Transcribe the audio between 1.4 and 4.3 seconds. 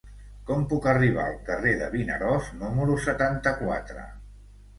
carrer de Vinaròs número setanta-quatre?